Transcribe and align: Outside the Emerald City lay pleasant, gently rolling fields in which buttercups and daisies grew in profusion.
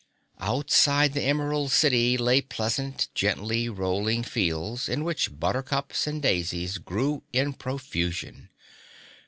Outside 0.39 1.13
the 1.13 1.21
Emerald 1.21 1.71
City 1.71 2.17
lay 2.17 2.41
pleasant, 2.41 3.07
gently 3.13 3.69
rolling 3.69 4.23
fields 4.23 4.89
in 4.89 5.03
which 5.03 5.39
buttercups 5.39 6.07
and 6.07 6.23
daisies 6.23 6.79
grew 6.79 7.21
in 7.31 7.53
profusion. 7.53 8.49